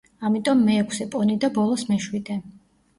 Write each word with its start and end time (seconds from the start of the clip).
ამიტომ 0.29 0.63
მეექვსე 0.69 1.09
პონი 1.17 1.37
და 1.47 1.53
ბოლოს 1.61 1.87
მეშვიდე. 1.95 2.45